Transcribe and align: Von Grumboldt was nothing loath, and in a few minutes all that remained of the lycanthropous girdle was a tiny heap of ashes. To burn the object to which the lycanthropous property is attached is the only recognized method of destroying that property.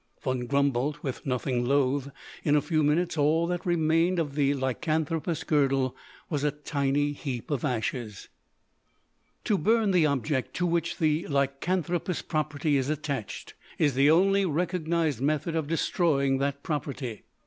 Von 0.19 0.47
Grumboldt 0.47 1.03
was 1.03 1.23
nothing 1.27 1.63
loath, 1.63 2.05
and 2.05 2.11
in 2.55 2.55
a 2.55 2.61
few 2.63 2.81
minutes 2.81 3.19
all 3.19 3.45
that 3.45 3.67
remained 3.67 4.17
of 4.17 4.33
the 4.33 4.55
lycanthropous 4.55 5.43
girdle 5.45 5.95
was 6.27 6.43
a 6.43 6.49
tiny 6.49 7.11
heap 7.13 7.51
of 7.51 7.63
ashes. 7.63 8.27
To 9.43 9.59
burn 9.59 9.91
the 9.91 10.07
object 10.07 10.55
to 10.55 10.65
which 10.65 10.97
the 10.97 11.25
lycanthropous 11.27 12.23
property 12.27 12.77
is 12.77 12.89
attached 12.89 13.53
is 13.77 13.93
the 13.93 14.09
only 14.09 14.43
recognized 14.43 15.21
method 15.21 15.55
of 15.55 15.67
destroying 15.67 16.39
that 16.39 16.63
property. 16.63 17.21